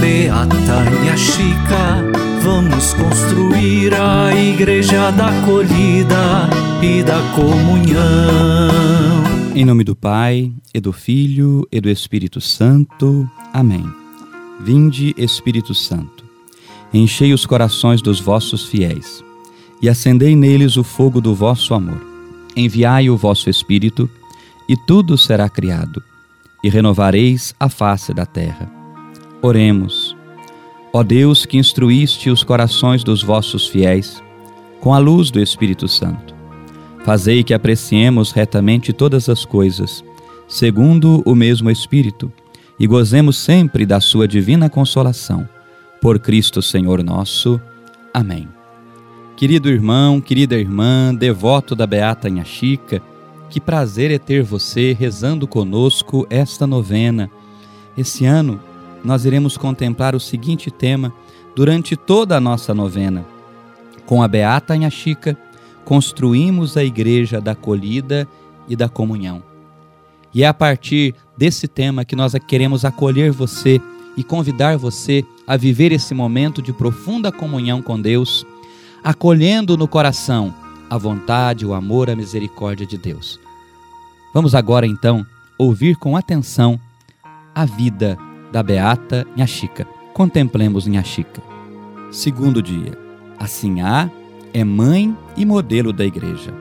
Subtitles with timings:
[0.00, 2.02] Beata Minha Chica,
[2.42, 6.48] vamos construir a igreja da acolhida
[6.82, 8.00] e da comunhão.
[9.54, 13.28] Em nome do Pai, e do Filho, e do Espírito Santo.
[13.52, 13.84] Amém.
[14.60, 16.24] Vinde, Espírito Santo,
[16.94, 19.22] enchei os corações dos vossos fiéis
[19.82, 22.00] e acendei neles o fogo do vosso amor.
[22.56, 24.08] Enviai o vosso Espírito,
[24.66, 26.02] e tudo será criado,
[26.64, 28.79] e renovareis a face da terra.
[29.42, 30.14] Oremos.
[30.92, 34.22] Ó Deus, que instruíste os corações dos vossos fiéis
[34.80, 36.34] com a luz do Espírito Santo,
[37.04, 40.04] fazei que apreciemos retamente todas as coisas,
[40.48, 42.30] segundo o mesmo Espírito,
[42.78, 45.48] e gozemos sempre da sua divina consolação.
[46.02, 47.60] Por Cristo Senhor nosso.
[48.12, 48.48] Amém.
[49.36, 53.02] Querido irmão, querida irmã, devoto da Beata Chica,
[53.48, 57.30] que prazer é ter você rezando conosco esta novena.
[57.96, 58.60] Esse ano
[59.04, 61.12] nós iremos contemplar o seguinte tema
[61.54, 63.24] durante toda a nossa novena.
[64.06, 65.36] Com a Beata Chica,
[65.84, 68.28] construímos a igreja da acolhida
[68.68, 69.42] e da comunhão.
[70.32, 73.80] E é a partir desse tema que nós queremos acolher você
[74.16, 78.46] e convidar você a viver esse momento de profunda comunhão com Deus,
[79.02, 80.54] acolhendo no coração
[80.88, 83.40] a vontade, o amor, a misericórdia de Deus.
[84.32, 85.26] Vamos agora então
[85.58, 86.78] ouvir com atenção
[87.54, 88.16] a vida
[88.50, 89.86] da Beata Chica.
[90.12, 91.42] Contemplemos Chica.
[92.10, 92.98] Segundo dia.
[93.38, 94.10] Assim há
[94.52, 96.52] é mãe e modelo da igreja.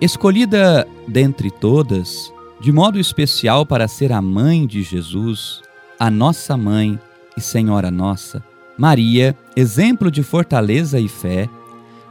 [0.00, 5.62] Escolhida dentre todas, de modo especial para ser a mãe de Jesus,
[5.98, 6.98] a nossa mãe
[7.36, 8.42] e Senhora nossa,
[8.76, 11.48] Maria, exemplo de fortaleza e fé,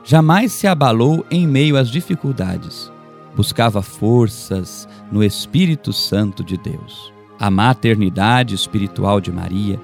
[0.03, 2.91] jamais se abalou em meio às dificuldades.
[3.35, 7.14] Buscava forças no Espírito Santo de Deus.
[7.39, 9.79] A maternidade espiritual de Maria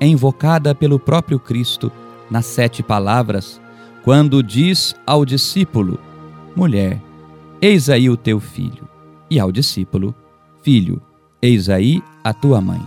[0.00, 1.92] é invocada pelo próprio Cristo
[2.30, 3.60] nas sete palavras,
[4.02, 5.98] quando diz ao discípulo:
[6.56, 7.00] Mulher,
[7.60, 8.88] eis aí o teu filho,
[9.30, 10.14] e ao discípulo:
[10.62, 11.00] Filho,
[11.42, 12.80] eis aí a tua mãe.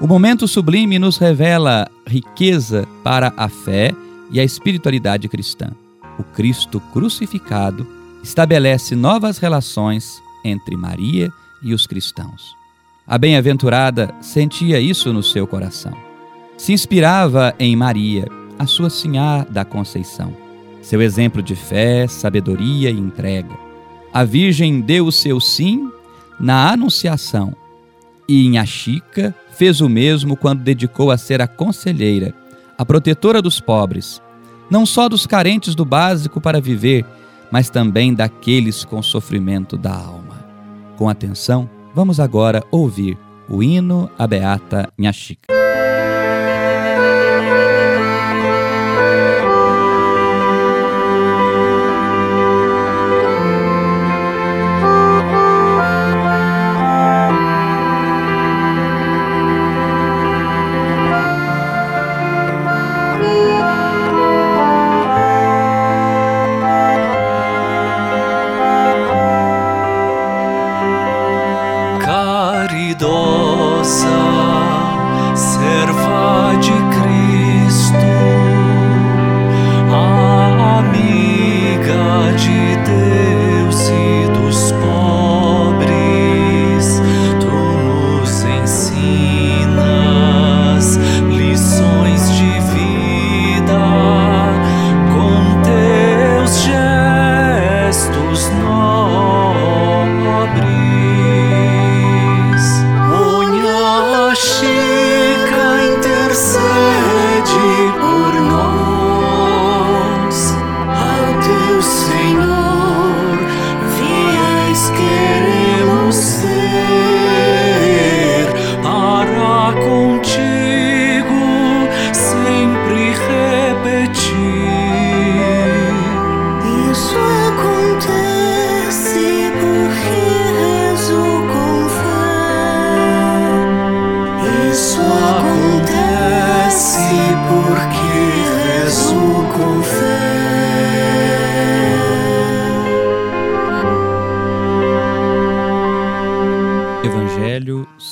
[0.00, 3.94] O momento sublime nos revela riqueza para a fé
[4.30, 5.70] e a espiritualidade cristã.
[6.18, 7.86] O Cristo crucificado
[8.22, 11.30] estabelece novas relações entre Maria
[11.62, 12.59] e os cristãos.
[13.10, 15.92] A bem-aventurada sentia isso no seu coração.
[16.56, 20.32] Se inspirava em Maria, a sua Sinhá da Conceição,
[20.80, 23.50] seu exemplo de fé, sabedoria e entrega.
[24.12, 25.90] A Virgem deu o seu sim
[26.38, 27.52] na Anunciação
[28.28, 32.32] e em Achica fez o mesmo quando dedicou a ser a conselheira,
[32.78, 34.22] a protetora dos pobres,
[34.70, 37.04] não só dos carentes do básico para viver,
[37.50, 40.44] mas também daqueles com sofrimento da alma.
[40.96, 43.18] Com atenção, Vamos agora ouvir
[43.48, 45.59] o hino à Beata Chica.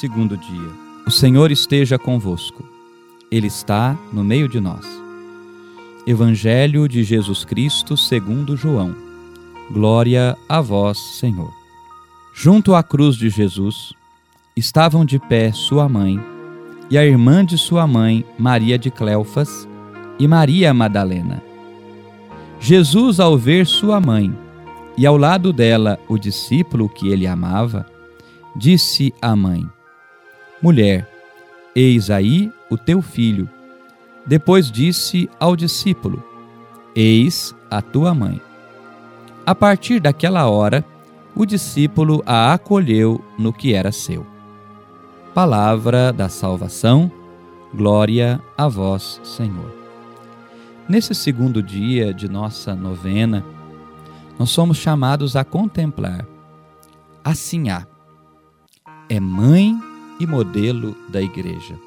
[0.08, 0.70] Segundo dia.
[1.06, 2.64] O Senhor esteja convosco.
[3.30, 4.86] Ele está no meio de nós.
[6.06, 8.96] Evangelho de Jesus Cristo, segundo João.
[9.70, 11.52] Glória a vós, Senhor.
[12.34, 13.92] Junto à cruz de Jesus
[14.56, 16.18] estavam de pé sua mãe,
[16.90, 19.68] e a irmã de sua mãe, Maria de Cleofas,
[20.18, 21.42] e Maria Madalena.
[22.58, 24.34] Jesus, ao ver sua mãe
[24.96, 27.84] e ao lado dela o discípulo que ele amava,
[28.56, 29.68] disse à mãe:
[30.60, 31.08] Mulher,
[31.74, 33.48] eis aí o teu filho.
[34.26, 36.22] Depois disse ao discípulo:
[36.94, 38.40] Eis a tua mãe.
[39.46, 40.84] A partir daquela hora,
[41.34, 44.26] o discípulo a acolheu no que era seu.
[45.32, 47.10] Palavra da salvação,
[47.72, 49.72] glória a vós, Senhor.
[50.88, 53.44] Nesse segundo dia de nossa novena,
[54.38, 56.26] nós somos chamados a contemplar
[57.22, 57.86] a Sinhá.
[59.08, 59.78] É mãe
[60.18, 61.78] e modelo da igreja.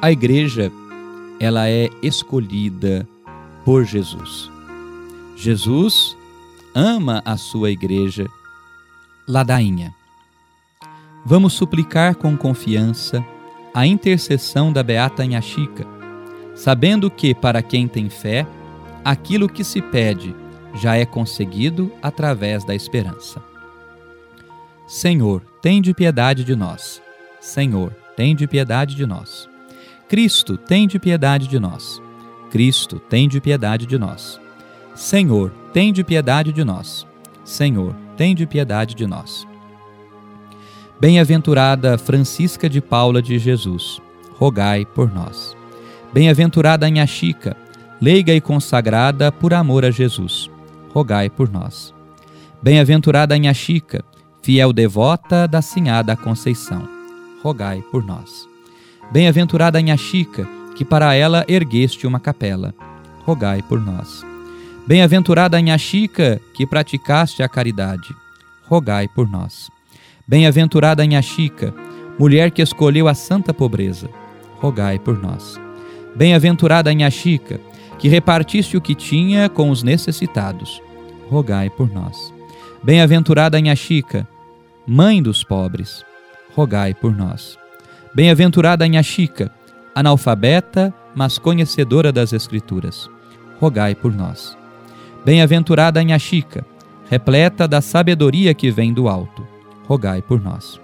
[0.00, 0.72] A igreja,
[1.38, 3.06] ela é escolhida
[3.64, 4.50] por Jesus.
[5.36, 6.16] Jesus
[6.74, 8.26] ama a sua igreja,
[9.28, 9.94] ladainha.
[11.24, 13.24] Vamos suplicar com confiança
[13.74, 15.86] a intercessão da Beata Inhaxica,
[16.54, 18.46] sabendo que, para quem tem fé,
[19.04, 20.34] aquilo que se pede
[20.74, 23.51] já é conseguido através da esperança.
[24.86, 27.00] Senhor, tende piedade de nós.
[27.40, 29.48] Senhor, tende piedade de nós.
[30.08, 32.02] Cristo, tende piedade de nós.
[32.50, 34.40] Cristo, tende piedade de nós.
[34.94, 37.06] Senhor, tende piedade de nós.
[37.44, 39.46] Senhor, tende piedade de nós.
[41.00, 44.00] Bem-aventurada Francisca de Paula de Jesus,
[44.38, 45.56] rogai por nós.
[46.12, 47.56] Bem-aventurada Anha Chica,
[48.00, 50.50] leiga e consagrada por amor a Jesus,
[50.92, 51.94] rogai por nós.
[52.62, 54.04] Bem-aventurada Anha Chica,
[54.42, 56.88] fiel devota da Sinhada Conceição,
[57.42, 58.48] rogai por nós.
[59.12, 62.74] Bem-aventurada Anha Chica, que para ela ergueste uma capela,
[63.24, 64.26] rogai por nós.
[64.84, 68.08] Bem-aventurada Anha Chica, que praticaste a caridade,
[68.66, 69.70] rogai por nós.
[70.26, 71.72] Bem-aventurada Anha Chica,
[72.18, 74.10] mulher que escolheu a santa pobreza,
[74.58, 75.60] rogai por nós.
[76.16, 77.60] Bem-aventurada Anha Chica,
[77.96, 80.82] que repartiste o que tinha com os necessitados,
[81.30, 82.34] rogai por nós.
[82.82, 84.26] Bem-aventurada Anha Chica,
[84.86, 86.04] mãe dos pobres,
[86.54, 87.56] rogai por nós.
[88.14, 89.50] Bem-aventurada Anha Chica,
[89.94, 93.08] analfabeta, mas conhecedora das Escrituras,
[93.60, 94.56] rogai por nós.
[95.24, 96.66] Bem-aventurada Anha Chica,
[97.08, 99.46] repleta da sabedoria que vem do alto,
[99.86, 100.80] rogai por nós.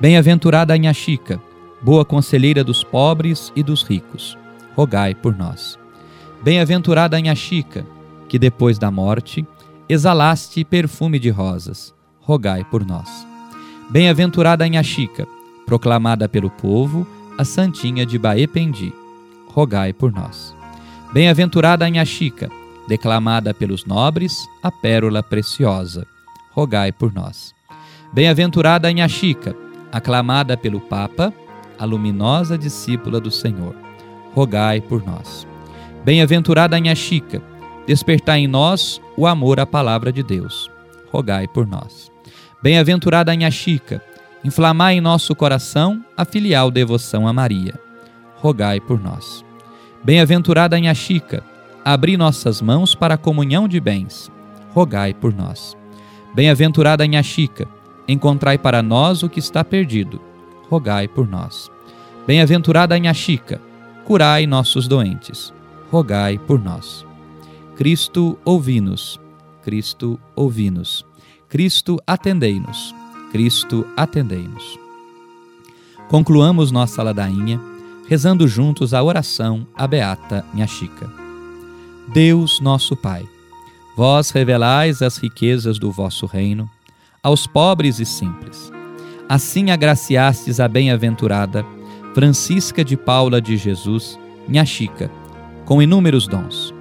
[0.00, 1.40] Bem-aventurada Anha Chica,
[1.80, 4.36] boa conselheira dos pobres e dos ricos,
[4.74, 5.78] rogai por nós.
[6.42, 7.86] Bem-aventurada Anha Chica,
[8.28, 9.46] que depois da morte
[9.88, 11.94] exalaste perfume de rosas,
[12.26, 13.08] rogai por nós.
[13.88, 15.28] Bem-aventurada Anha Chica,
[15.64, 17.06] proclamada pelo povo,
[17.38, 18.92] a Santinha de Baependi,
[19.46, 20.52] rogai por nós.
[21.12, 22.50] Bem-aventurada Anha Chica,
[22.88, 26.04] declamada pelos nobres, a pérola preciosa,
[26.50, 27.54] rogai por nós.
[28.12, 29.56] Bem-aventurada Anha Chica,
[29.92, 31.32] aclamada pelo Papa,
[31.78, 33.76] a luminosa discípula do Senhor,
[34.34, 35.46] rogai por nós.
[36.04, 37.40] Bem-aventurada Anha Chica,
[37.86, 40.68] despertai em nós o amor à palavra de Deus,
[41.12, 42.15] rogai por nós.
[42.66, 44.02] Bem-aventurada Anha Chica,
[44.42, 47.78] inflamai em nosso coração a filial devoção a Maria,
[48.38, 49.44] rogai por nós.
[50.02, 51.44] Bem-aventurada Anha Chica,
[51.84, 54.32] abri nossas mãos para a comunhão de bens,
[54.74, 55.76] rogai por nós.
[56.34, 57.68] Bem-aventurada Anha Chica,
[58.08, 60.20] encontrai para nós o que está perdido,
[60.68, 61.70] rogai por nós.
[62.26, 63.60] Bem-aventurada Anha Chica,
[64.04, 65.54] curai nossos doentes,
[65.88, 67.06] rogai por nós.
[67.76, 69.20] Cristo, ouvi-nos.
[69.62, 71.06] Cristo, ouvi-nos.
[71.48, 72.92] Cristo, atendei-nos.
[73.30, 74.78] Cristo, atendei-nos.
[76.08, 77.60] Concluamos nossa ladainha
[78.08, 81.08] rezando juntos a oração à Beata Minha Chica.
[82.08, 83.24] Deus, nosso Pai,
[83.96, 86.68] vós revelais as riquezas do vosso reino
[87.22, 88.72] aos pobres e simples.
[89.28, 91.64] Assim agraciastes a bem-aventurada
[92.12, 95.10] Francisca de Paula de Jesus, Minha Chica,
[95.64, 96.74] com inúmeros dons,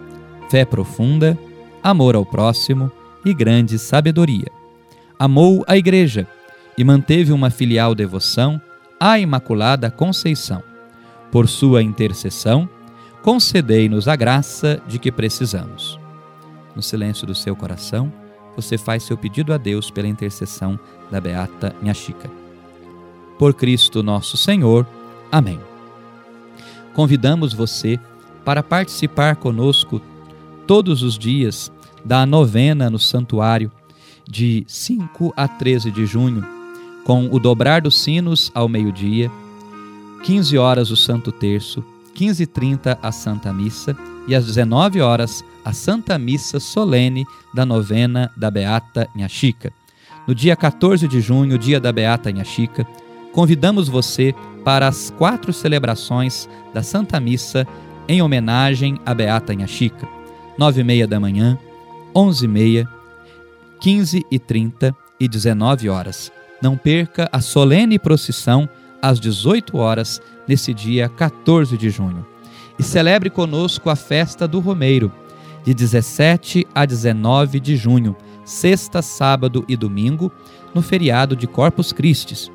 [0.50, 1.38] fé profunda,
[1.84, 2.92] amor ao próximo
[3.26, 4.52] e grande sabedoria.
[5.18, 6.28] Amou a Igreja
[6.78, 8.62] e manteve uma filial devoção
[9.00, 10.62] à Imaculada Conceição.
[11.32, 12.70] Por sua intercessão,
[13.22, 16.00] concedei-nos a graça de que precisamos.
[16.76, 18.12] No silêncio do seu coração,
[18.56, 20.80] você faz seu pedido a Deus pela intercessão
[21.10, 22.30] da Beata Minha Chica.
[23.38, 24.88] Por Cristo nosso Senhor.
[25.32, 25.60] Amém.
[26.94, 28.00] Convidamos você
[28.46, 30.02] para participar conosco
[30.66, 31.72] todos os dias
[32.06, 33.72] da novena no santuário
[34.28, 36.46] de 5 a 13 de junho,
[37.04, 39.30] com o dobrar dos sinos ao meio-dia,
[40.24, 41.84] 15 horas o Santo Terço,
[42.16, 43.96] 15h30 a Santa Missa
[44.28, 49.74] e às 19 horas a Santa Missa solene da novena da Beata Inha Chica.
[50.28, 52.88] No dia 14 de junho, dia da Beata Inha Chica,
[53.32, 54.34] convidamos você
[54.64, 57.68] para as quatro celebrações da Santa Missa
[58.08, 60.08] em homenagem à Beata Inhaxica.
[60.58, 61.58] Nove e meia da manhã,
[62.16, 62.88] onze e meia,
[63.80, 66.32] quinze e trinta e dezenove horas.
[66.62, 68.70] Não perca a solene procissão
[69.02, 72.26] às 18 horas, nesse dia 14 de junho.
[72.80, 75.12] E celebre conosco a festa do Romeiro,
[75.64, 80.32] de 17 a 19 de junho, sexta, sábado e domingo,
[80.74, 82.52] no feriado de Corpus Christi.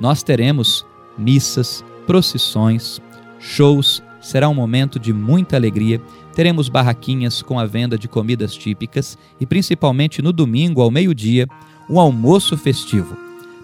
[0.00, 0.86] Nós teremos
[1.18, 3.00] missas, procissões,
[3.38, 6.00] shows, será um momento de muita alegria.
[6.34, 11.46] Teremos barraquinhas com a venda de comidas típicas e, principalmente no domingo, ao meio-dia,
[11.88, 13.16] um almoço festivo.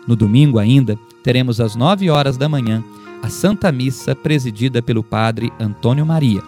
[0.07, 2.85] No domingo ainda, teremos às nove horas da manhã
[3.23, 6.43] a Santa Missa presidida pelo Padre Antônio Maria.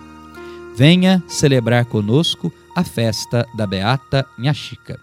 [0.76, 4.98] Venha celebrar conosco a festa da Beata Nhaxica.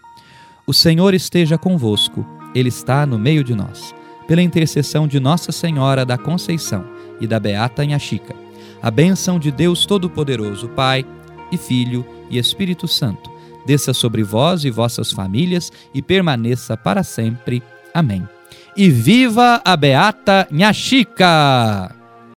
[0.65, 3.93] O Senhor esteja convosco, Ele está no meio de nós.
[4.27, 6.85] Pela intercessão de Nossa Senhora da Conceição
[7.19, 8.35] e da Beata Nhaxica,
[8.81, 11.05] a bênção de Deus Todo-Poderoso, Pai
[11.51, 13.29] e Filho e Espírito Santo,
[13.65, 17.61] desça sobre vós e vossas famílias e permaneça para sempre.
[17.93, 18.27] Amém.
[18.75, 21.98] E viva a Beata Nhaxica!